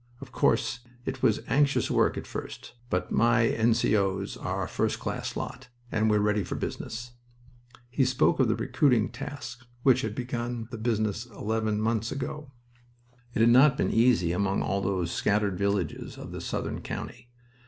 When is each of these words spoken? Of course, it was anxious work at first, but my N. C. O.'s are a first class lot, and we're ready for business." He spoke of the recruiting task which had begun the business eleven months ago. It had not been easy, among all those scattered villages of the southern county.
Of 0.19 0.31
course, 0.31 0.79
it 1.05 1.21
was 1.21 1.41
anxious 1.45 1.91
work 1.91 2.17
at 2.17 2.25
first, 2.25 2.73
but 2.89 3.11
my 3.11 3.45
N. 3.45 3.75
C. 3.75 3.95
O.'s 3.95 4.35
are 4.35 4.63
a 4.63 4.67
first 4.67 4.99
class 4.99 5.35
lot, 5.35 5.67
and 5.91 6.09
we're 6.09 6.17
ready 6.17 6.43
for 6.43 6.55
business." 6.55 7.11
He 7.87 8.03
spoke 8.03 8.39
of 8.39 8.47
the 8.47 8.55
recruiting 8.55 9.09
task 9.11 9.63
which 9.83 10.01
had 10.01 10.15
begun 10.15 10.67
the 10.71 10.79
business 10.79 11.27
eleven 11.27 11.79
months 11.79 12.11
ago. 12.11 12.51
It 13.35 13.41
had 13.41 13.49
not 13.49 13.77
been 13.77 13.91
easy, 13.91 14.31
among 14.31 14.63
all 14.63 14.81
those 14.81 15.11
scattered 15.11 15.55
villages 15.59 16.17
of 16.17 16.31
the 16.31 16.41
southern 16.41 16.81
county. 16.81 17.29